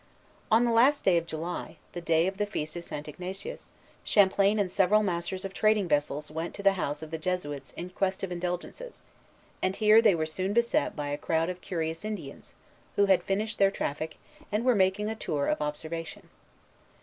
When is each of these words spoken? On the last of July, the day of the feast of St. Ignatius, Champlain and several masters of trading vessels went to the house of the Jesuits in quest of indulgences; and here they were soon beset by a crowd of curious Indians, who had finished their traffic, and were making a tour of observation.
On 0.49 0.65
the 0.65 0.71
last 0.71 1.05
of 1.07 1.27
July, 1.27 1.77
the 1.91 2.01
day 2.01 2.25
of 2.25 2.37
the 2.39 2.47
feast 2.47 2.75
of 2.75 2.83
St. 2.83 3.07
Ignatius, 3.07 3.69
Champlain 4.03 4.57
and 4.57 4.71
several 4.71 5.03
masters 5.03 5.45
of 5.45 5.53
trading 5.53 5.87
vessels 5.87 6.31
went 6.31 6.55
to 6.55 6.63
the 6.63 6.71
house 6.73 7.03
of 7.03 7.11
the 7.11 7.19
Jesuits 7.19 7.71
in 7.73 7.91
quest 7.91 8.23
of 8.23 8.31
indulgences; 8.31 9.03
and 9.61 9.75
here 9.75 10.01
they 10.01 10.15
were 10.15 10.25
soon 10.25 10.53
beset 10.53 10.95
by 10.95 11.09
a 11.09 11.19
crowd 11.19 11.49
of 11.51 11.61
curious 11.61 12.03
Indians, 12.03 12.55
who 12.95 13.05
had 13.05 13.21
finished 13.21 13.59
their 13.59 13.69
traffic, 13.69 14.17
and 14.51 14.65
were 14.65 14.73
making 14.73 15.07
a 15.07 15.13
tour 15.15 15.45
of 15.45 15.61
observation. 15.61 16.29